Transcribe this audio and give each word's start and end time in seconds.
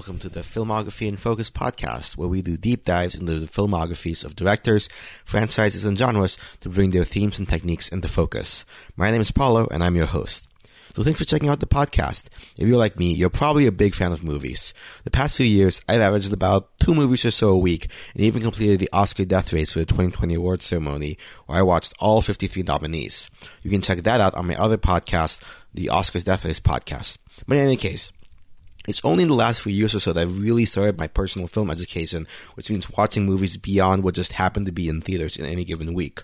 welcome 0.00 0.18
to 0.18 0.30
the 0.30 0.40
Filmography 0.40 1.06
in 1.06 1.18
Focus 1.18 1.50
podcast, 1.50 2.16
where 2.16 2.26
we 2.26 2.40
do 2.40 2.56
deep 2.56 2.86
dives 2.86 3.14
into 3.14 3.38
the 3.38 3.46
filmographies 3.46 4.24
of 4.24 4.34
directors, 4.34 4.88
franchises, 5.26 5.84
and 5.84 5.98
genres 5.98 6.38
to 6.60 6.70
bring 6.70 6.88
their 6.88 7.04
themes 7.04 7.38
and 7.38 7.46
techniques 7.46 7.90
into 7.90 8.08
focus. 8.08 8.64
My 8.96 9.10
name 9.10 9.20
is 9.20 9.30
Paulo, 9.30 9.68
and 9.70 9.84
I'm 9.84 9.96
your 9.96 10.06
host. 10.06 10.49
So 10.94 11.04
thanks 11.04 11.18
for 11.18 11.24
checking 11.24 11.48
out 11.48 11.60
the 11.60 11.66
podcast. 11.66 12.26
If 12.56 12.66
you're 12.66 12.78
like 12.78 12.98
me, 12.98 13.12
you're 13.12 13.30
probably 13.30 13.66
a 13.66 13.72
big 13.72 13.94
fan 13.94 14.12
of 14.12 14.24
movies. 14.24 14.74
The 15.04 15.10
past 15.10 15.36
few 15.36 15.46
years, 15.46 15.80
I've 15.88 16.00
averaged 16.00 16.32
about 16.32 16.76
two 16.78 16.94
movies 16.94 17.24
or 17.24 17.30
so 17.30 17.50
a 17.50 17.58
week, 17.58 17.88
and 18.14 18.24
even 18.24 18.42
completed 18.42 18.80
the 18.80 18.90
Oscar 18.92 19.24
death 19.24 19.52
race 19.52 19.72
for 19.72 19.78
the 19.78 19.86
2020 19.86 20.34
awards 20.34 20.64
ceremony, 20.64 21.16
where 21.46 21.58
I 21.58 21.62
watched 21.62 21.94
all 22.00 22.22
53 22.22 22.64
nominees. 22.64 23.30
You 23.62 23.70
can 23.70 23.82
check 23.82 24.02
that 24.02 24.20
out 24.20 24.34
on 24.34 24.46
my 24.46 24.56
other 24.56 24.78
podcast, 24.78 25.40
the 25.72 25.86
Oscars 25.86 26.24
Death 26.24 26.44
Race 26.44 26.60
podcast. 26.60 27.18
But 27.46 27.58
in 27.58 27.64
any 27.64 27.76
case, 27.76 28.10
it's 28.88 29.00
only 29.04 29.22
in 29.22 29.28
the 29.28 29.36
last 29.36 29.62
few 29.62 29.72
years 29.72 29.94
or 29.94 30.00
so 30.00 30.12
that 30.12 30.20
I've 30.20 30.42
really 30.42 30.64
started 30.64 30.98
my 30.98 31.06
personal 31.06 31.46
film 31.46 31.70
education, 31.70 32.26
which 32.54 32.70
means 32.70 32.90
watching 32.90 33.26
movies 33.26 33.56
beyond 33.56 34.02
what 34.02 34.14
just 34.14 34.32
happened 34.32 34.66
to 34.66 34.72
be 34.72 34.88
in 34.88 35.00
theaters 35.00 35.36
in 35.36 35.44
any 35.44 35.64
given 35.64 35.94
week. 35.94 36.22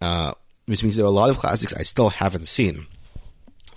Uh, 0.00 0.34
which 0.66 0.82
means 0.82 0.94
there 0.94 1.04
are 1.04 1.08
a 1.08 1.10
lot 1.10 1.30
of 1.30 1.38
classics 1.38 1.74
I 1.74 1.82
still 1.82 2.10
haven't 2.10 2.46
seen. 2.46 2.86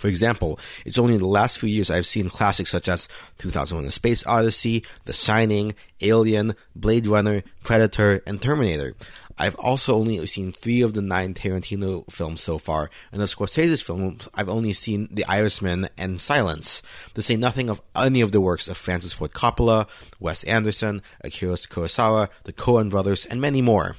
For 0.04 0.08
example, 0.08 0.60
it's 0.84 0.98
only 0.98 1.14
in 1.14 1.20
the 1.20 1.26
last 1.26 1.58
few 1.58 1.70
years 1.70 1.90
I've 1.90 2.04
seen 2.04 2.28
classics 2.28 2.70
such 2.70 2.90
as 2.90 3.08
2001 3.38 3.86
A 3.86 3.90
Space 3.90 4.26
Odyssey, 4.26 4.84
The 5.06 5.14
Shining, 5.14 5.74
Alien, 6.02 6.56
Blade 6.76 7.06
Runner, 7.06 7.42
Predator, 7.62 8.20
and 8.26 8.42
Terminator. 8.42 8.94
I've 9.38 9.54
also 9.54 9.94
only 9.94 10.26
seen 10.26 10.52
three 10.52 10.82
of 10.82 10.92
the 10.92 11.00
nine 11.00 11.32
Tarantino 11.32 12.04
films 12.12 12.42
so 12.42 12.58
far, 12.58 12.90
and 13.12 13.22
of 13.22 13.30
Scorsese's 13.30 13.80
films, 13.80 14.28
I've 14.34 14.50
only 14.50 14.74
seen 14.74 15.08
The 15.10 15.24
Irishman 15.24 15.88
and 15.96 16.20
Silence, 16.20 16.82
to 17.14 17.22
say 17.22 17.36
nothing 17.36 17.70
of 17.70 17.80
any 17.96 18.20
of 18.20 18.30
the 18.30 18.42
works 18.42 18.68
of 18.68 18.76
Francis 18.76 19.14
Ford 19.14 19.32
Coppola, 19.32 19.88
Wes 20.20 20.44
Anderson, 20.44 21.00
Akira 21.22 21.54
Kurosawa, 21.54 22.28
the 22.42 22.52
Coen 22.52 22.90
brothers, 22.90 23.24
and 23.24 23.40
many 23.40 23.62
more. 23.62 23.96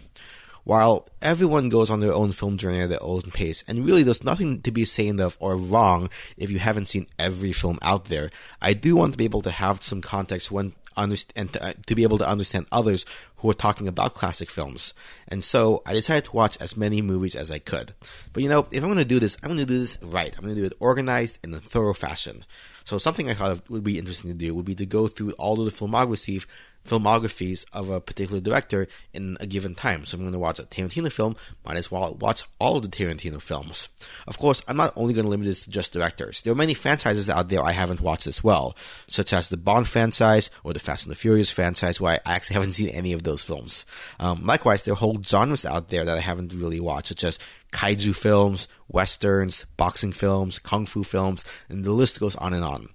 While 0.65 1.07
everyone 1.21 1.69
goes 1.69 1.91
on 1.91 1.99
their 1.99 2.11
own 2.11 2.31
film 2.31 2.57
journey 2.57 2.81
at 2.81 2.89
their 2.89 3.01
own 3.01 3.21
pace, 3.21 3.63
and 3.67 3.85
really 3.85 4.01
there's 4.03 4.23
nothing 4.23 4.61
to 4.63 4.71
be 4.71 4.81
ashamed 4.81 5.21
of 5.21 5.37
or 5.39 5.55
wrong 5.55 6.09
if 6.37 6.49
you 6.49 6.59
haven't 6.59 6.87
seen 6.87 7.05
every 7.17 7.53
film 7.53 7.77
out 7.83 8.05
there, 8.05 8.31
I 8.61 8.73
do 8.73 8.95
want 8.95 9.13
to 9.13 9.17
be 9.17 9.25
able 9.25 9.43
to 9.43 9.51
have 9.51 9.83
some 9.83 10.01
context 10.01 10.51
when 10.51 10.73
understand 10.97 11.53
to, 11.53 11.63
uh, 11.63 11.73
to, 11.85 11.95
be 11.95 12.03
able 12.03 12.17
to 12.17 12.27
understand 12.27 12.65
others 12.71 13.05
who 13.37 13.49
are 13.49 13.53
talking 13.53 13.87
about 13.87 14.13
classic 14.13 14.49
films. 14.49 14.93
And 15.27 15.43
so 15.43 15.81
I 15.85 15.93
decided 15.93 16.25
to 16.25 16.35
watch 16.35 16.57
as 16.61 16.77
many 16.77 17.01
movies 17.01 17.35
as 17.35 17.51
I 17.51 17.59
could. 17.59 17.93
But 18.33 18.43
you 18.43 18.49
know, 18.49 18.67
if 18.71 18.83
I'm 18.83 18.89
going 18.89 18.97
to 18.97 19.05
do 19.05 19.19
this, 19.19 19.37
I'm 19.43 19.49
going 19.49 19.59
to 19.59 19.65
do 19.65 19.79
this 19.79 19.99
right. 20.01 20.33
I'm 20.35 20.43
going 20.43 20.55
to 20.55 20.61
do 20.61 20.65
it 20.65 20.73
organized 20.79 21.39
in 21.43 21.53
a 21.53 21.59
thorough 21.59 21.93
fashion. 21.93 22.45
So 22.83 22.97
something 22.97 23.29
I 23.29 23.33
thought 23.33 23.69
would 23.69 23.83
be 23.83 23.99
interesting 23.99 24.31
to 24.31 24.37
do 24.37 24.53
would 24.53 24.65
be 24.65 24.75
to 24.75 24.85
go 24.85 25.07
through 25.07 25.31
all 25.33 25.59
of 25.59 25.65
the 25.65 25.85
filmography 25.85 26.45
filmographies 26.85 27.65
of 27.73 27.89
a 27.89 27.99
particular 27.99 28.39
director 28.39 28.87
in 29.13 29.37
a 29.39 29.47
given 29.47 29.75
time. 29.75 30.05
So 30.05 30.15
I'm 30.15 30.21
going 30.21 30.33
to 30.33 30.39
watch 30.39 30.59
a 30.59 30.63
Tarantino 30.63 31.11
film, 31.11 31.35
might 31.65 31.77
as 31.77 31.91
well 31.91 32.15
watch 32.19 32.43
all 32.59 32.77
of 32.77 32.83
the 32.83 32.87
Tarantino 32.87 33.41
films. 33.41 33.89
Of 34.27 34.37
course, 34.37 34.61
I'm 34.67 34.77
not 34.77 34.93
only 34.95 35.13
going 35.13 35.25
to 35.25 35.29
limit 35.29 35.47
this 35.47 35.63
to 35.63 35.69
just 35.69 35.93
directors. 35.93 36.41
There 36.41 36.53
are 36.53 36.55
many 36.55 36.73
franchises 36.73 37.29
out 37.29 37.49
there 37.49 37.63
I 37.63 37.71
haven't 37.71 38.01
watched 38.01 38.27
as 38.27 38.43
well, 38.43 38.75
such 39.07 39.33
as 39.33 39.47
the 39.47 39.57
Bond 39.57 39.87
franchise 39.87 40.49
or 40.63 40.73
the 40.73 40.79
Fast 40.79 41.05
and 41.05 41.11
the 41.11 41.15
Furious 41.15 41.49
franchise, 41.49 41.99
where 41.99 42.21
I 42.25 42.35
actually 42.35 42.55
haven't 42.55 42.73
seen 42.73 42.89
any 42.89 43.13
of 43.13 43.23
those 43.23 43.43
films. 43.43 43.85
Um, 44.19 44.45
likewise, 44.45 44.83
there 44.83 44.93
are 44.93 44.97
whole 44.97 45.21
genres 45.21 45.65
out 45.65 45.89
there 45.89 46.05
that 46.05 46.17
I 46.17 46.21
haven't 46.21 46.53
really 46.53 46.79
watched, 46.79 47.07
such 47.07 47.23
as 47.23 47.39
kaiju 47.71 48.15
films, 48.15 48.67
westerns, 48.87 49.65
boxing 49.77 50.13
films, 50.13 50.59
kung 50.59 50.85
fu 50.85 51.03
films, 51.03 51.43
and 51.69 51.83
the 51.83 51.91
list 51.91 52.19
goes 52.19 52.35
on 52.35 52.53
and 52.53 52.63
on. 52.63 52.89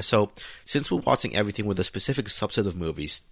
So, 0.00 0.30
since 0.64 0.90
we're 0.90 1.00
watching 1.00 1.34
everything 1.34 1.66
with 1.66 1.80
a 1.80 1.84
specific 1.84 2.26
subset 2.26 2.66
of 2.66 2.76
movies, 2.76 3.22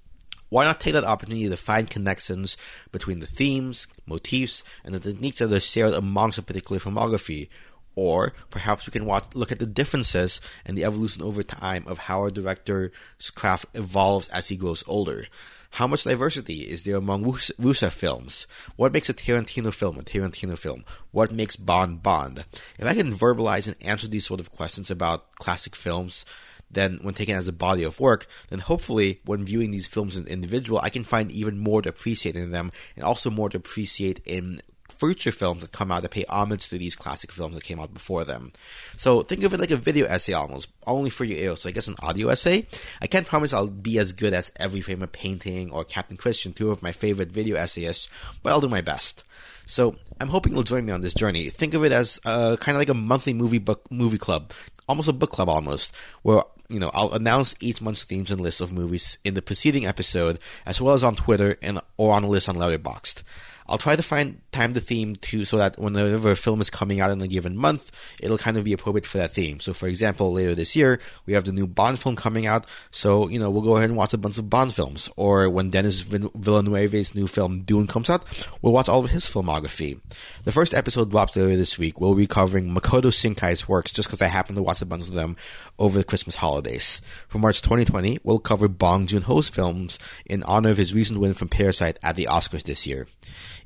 why 0.48 0.64
not 0.64 0.80
take 0.80 0.94
that 0.94 1.04
opportunity 1.04 1.48
to 1.48 1.56
find 1.56 1.90
connections 1.90 2.56
between 2.92 3.20
the 3.20 3.26
themes, 3.26 3.86
motifs, 4.06 4.62
and 4.84 4.94
the 4.94 5.00
techniques 5.00 5.40
that 5.40 5.52
are 5.52 5.60
shared 5.60 5.94
amongst 5.94 6.38
a 6.38 6.42
particular 6.42 6.80
filmography? 6.80 7.48
Or 7.94 8.34
perhaps 8.50 8.86
we 8.86 8.90
can 8.90 9.06
watch, 9.06 9.24
look 9.34 9.50
at 9.50 9.58
the 9.58 9.66
differences 9.66 10.40
and 10.66 10.76
the 10.76 10.84
evolution 10.84 11.22
over 11.22 11.42
time 11.42 11.84
of 11.86 11.98
how 11.98 12.26
a 12.26 12.30
director's 12.30 12.90
craft 13.34 13.66
evolves 13.74 14.28
as 14.28 14.48
he 14.48 14.56
grows 14.56 14.84
older. 14.86 15.26
How 15.70 15.86
much 15.86 16.04
diversity 16.04 16.70
is 16.70 16.84
there 16.84 16.96
among 16.96 17.24
Wusa 17.24 17.90
films? 17.90 18.46
What 18.76 18.92
makes 18.92 19.08
a 19.08 19.14
Tarantino 19.14 19.72
film 19.72 19.98
a 19.98 20.02
Tarantino 20.02 20.58
film? 20.58 20.84
What 21.10 21.32
makes 21.32 21.56
Bond 21.56 22.02
Bond? 22.02 22.44
If 22.78 22.86
I 22.86 22.94
can 22.94 23.12
verbalize 23.12 23.66
and 23.66 23.76
answer 23.82 24.08
these 24.08 24.26
sort 24.26 24.40
of 24.40 24.52
questions 24.52 24.90
about 24.90 25.34
classic 25.36 25.74
films, 25.74 26.24
then 26.70 26.98
when 27.02 27.14
taken 27.14 27.36
as 27.36 27.48
a 27.48 27.52
body 27.52 27.82
of 27.84 28.00
work, 28.00 28.26
then 28.48 28.58
hopefully 28.58 29.20
when 29.24 29.44
viewing 29.44 29.70
these 29.70 29.86
films 29.86 30.16
as 30.16 30.24
individual, 30.26 30.80
I 30.82 30.90
can 30.90 31.04
find 31.04 31.30
even 31.30 31.58
more 31.58 31.82
to 31.82 31.88
appreciate 31.88 32.36
in 32.36 32.50
them 32.50 32.72
and 32.96 33.04
also 33.04 33.30
more 33.30 33.48
to 33.50 33.56
appreciate 33.56 34.20
in 34.24 34.60
future 34.88 35.32
films 35.32 35.62
that 35.62 35.72
come 35.72 35.90
out 35.90 36.02
that 36.02 36.10
pay 36.10 36.24
homage 36.28 36.68
to 36.68 36.78
these 36.78 36.96
classic 36.96 37.32
films 37.32 37.54
that 37.54 37.64
came 37.64 37.78
out 37.78 37.92
before 37.92 38.24
them. 38.24 38.52
So 38.96 39.22
think 39.22 39.42
of 39.42 39.52
it 39.52 39.60
like 39.60 39.70
a 39.70 39.76
video 39.76 40.06
essay 40.06 40.32
almost, 40.32 40.68
only 40.86 41.10
for 41.10 41.24
your 41.24 41.38
ears. 41.38 41.62
So 41.62 41.68
I 41.68 41.72
guess 41.72 41.88
an 41.88 41.96
audio 42.00 42.28
essay. 42.28 42.66
I 43.00 43.06
can't 43.06 43.26
promise 43.26 43.52
I'll 43.52 43.68
be 43.68 43.98
as 43.98 44.12
good 44.12 44.32
as 44.32 44.52
Every 44.56 44.80
a 44.80 45.06
Painting 45.06 45.70
or 45.70 45.84
Kaptain 45.84 46.16
Kristian, 46.16 46.54
two 46.54 46.70
of 46.70 46.82
my 46.82 46.92
favorite 46.92 47.30
video 47.30 47.56
essayists, 47.56 48.08
but 48.42 48.50
I'll 48.50 48.60
do 48.60 48.68
my 48.68 48.80
best. 48.80 49.24
So 49.66 49.96
I'm 50.20 50.28
hoping 50.28 50.54
you'll 50.54 50.62
join 50.62 50.86
me 50.86 50.92
on 50.92 51.00
this 51.00 51.14
journey. 51.14 51.50
Think 51.50 51.74
of 51.74 51.84
it 51.84 51.92
as 51.92 52.20
uh, 52.24 52.56
kind 52.56 52.76
of 52.76 52.80
like 52.80 52.88
a 52.88 52.94
monthly 52.94 53.34
movie 53.34 53.58
book 53.58 53.90
movie 53.90 54.18
club, 54.18 54.52
almost 54.88 55.08
a 55.08 55.12
book 55.12 55.30
club 55.30 55.48
almost, 55.48 55.94
where 56.22 56.42
you 56.68 56.80
know, 56.80 56.90
I'll 56.94 57.12
announce 57.12 57.54
each 57.60 57.80
month's 57.80 58.04
themes 58.04 58.30
and 58.30 58.40
lists 58.40 58.60
of 58.60 58.72
movies 58.72 59.18
in 59.24 59.34
the 59.34 59.42
preceding 59.42 59.86
episode, 59.86 60.38
as 60.64 60.80
well 60.80 60.94
as 60.94 61.04
on 61.04 61.14
Twitter 61.14 61.56
and 61.62 61.80
or 61.96 62.14
on 62.14 62.24
a 62.24 62.28
list 62.28 62.48
on 62.48 62.56
Letterboxd. 62.56 63.22
I'll 63.68 63.78
try 63.78 63.96
to 63.96 64.02
find 64.02 64.40
time 64.52 64.72
the 64.72 64.80
theme 64.80 65.16
too, 65.16 65.44
so 65.44 65.58
that 65.58 65.78
whenever 65.78 66.30
a 66.30 66.36
film 66.36 66.60
is 66.60 66.70
coming 66.70 67.00
out 67.00 67.10
in 67.10 67.20
a 67.20 67.28
given 67.28 67.56
month, 67.56 67.90
it'll 68.20 68.38
kind 68.38 68.56
of 68.56 68.64
be 68.64 68.72
appropriate 68.72 69.06
for 69.06 69.18
that 69.18 69.32
theme. 69.32 69.60
So, 69.60 69.74
for 69.74 69.88
example, 69.88 70.32
later 70.32 70.54
this 70.54 70.76
year 70.76 71.00
we 71.26 71.32
have 71.34 71.44
the 71.44 71.52
new 71.52 71.66
Bond 71.66 71.98
film 71.98 72.16
coming 72.16 72.46
out, 72.46 72.66
so 72.90 73.28
you 73.28 73.38
know 73.38 73.50
we'll 73.50 73.62
go 73.62 73.76
ahead 73.76 73.90
and 73.90 73.96
watch 73.96 74.14
a 74.14 74.18
bunch 74.18 74.38
of 74.38 74.48
Bond 74.50 74.72
films. 74.72 75.10
Or 75.16 75.48
when 75.50 75.70
Denis 75.70 76.00
Villeneuve's 76.00 77.14
new 77.14 77.26
film 77.26 77.62
Dune 77.62 77.86
comes 77.86 78.10
out, 78.10 78.24
we'll 78.62 78.72
watch 78.72 78.88
all 78.88 79.04
of 79.04 79.10
his 79.10 79.24
filmography. 79.24 80.00
The 80.44 80.52
first 80.52 80.74
episode 80.74 81.10
drops 81.10 81.36
later 81.36 81.56
this 81.56 81.78
week. 81.78 82.00
We'll 82.00 82.14
be 82.14 82.26
covering 82.26 82.74
Makoto 82.74 83.12
Shinkai's 83.12 83.68
works, 83.68 83.92
just 83.92 84.08
because 84.08 84.22
I 84.22 84.26
happen 84.26 84.54
to 84.56 84.62
watch 84.62 84.82
a 84.82 84.86
bunch 84.86 85.08
of 85.08 85.14
them 85.14 85.36
over 85.78 85.98
the 85.98 86.04
Christmas 86.04 86.36
holidays. 86.36 87.02
For 87.28 87.38
March 87.38 87.62
2020, 87.62 88.20
we'll 88.22 88.38
cover 88.38 88.68
Bong 88.68 89.06
Joon 89.06 89.22
Ho's 89.22 89.48
films 89.48 89.98
in 90.24 90.42
honor 90.44 90.70
of 90.70 90.76
his 90.76 90.94
recent 90.94 91.18
win 91.18 91.34
from 91.34 91.48
Parasite 91.48 91.98
at 92.02 92.16
the 92.16 92.28
Oscars 92.30 92.62
this 92.62 92.86
year. 92.86 93.06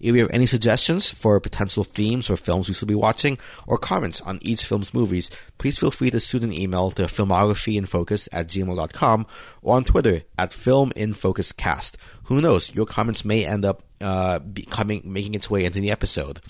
If 0.01 0.15
you 0.15 0.23
have 0.23 0.31
any 0.33 0.47
suggestions 0.47 1.11
for 1.11 1.39
potential 1.41 1.85
themes 1.85 2.31
or 2.31 2.37
films 2.37 2.69
we 2.69 2.75
should 2.75 2.89
be 2.89 2.95
watching, 2.95 3.39
or 3.67 3.79
comments 3.79 4.21
on 4.23 4.39
each 4.41 4.65
film's 4.65 4.95
movies, 4.95 5.31
please 5.59 5.79
feel 5.79 5.91
free 5.91 6.11
to 6.11 6.21
shoot 6.21 6.43
an 6.43 6.53
email 6.53 6.91
to 6.93 7.03
filmographyinfocus 7.03 8.29
at 8.33 8.49
gmail.com 8.49 9.27
or 9.63 9.77
on 9.77 9.85
Twitter 9.85 10.23
at 10.39 10.53
filminfocuscast. 10.53 11.95
Who 12.25 12.41
knows, 12.41 12.75
your 12.75 12.87
comments 12.87 13.25
may 13.25 13.45
end 13.45 13.65
up 13.65 13.83
uh, 14.01 14.39
becoming, 14.39 15.03
making 15.05 15.35
its 15.35 15.51
way 15.51 15.65
into 15.65 15.81
the 15.81 15.91
episode. 15.91 16.41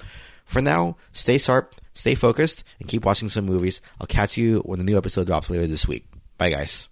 For 0.44 0.60
now, 0.60 0.96
stay 1.12 1.38
sharp, 1.38 1.74
stay 1.94 2.14
focused, 2.14 2.64
and 2.78 2.88
keep 2.88 3.04
watching 3.04 3.28
some 3.28 3.46
movies. 3.46 3.80
I'll 4.00 4.06
catch 4.06 4.36
you 4.36 4.60
when 4.60 4.78
the 4.78 4.84
new 4.84 4.96
episode 4.96 5.26
drops 5.26 5.50
later 5.50 5.66
this 5.66 5.88
week. 5.88 6.06
Bye, 6.38 6.50
guys. 6.50 6.89